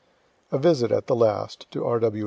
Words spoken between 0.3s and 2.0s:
A VISIT, AT THE LAST, TO R.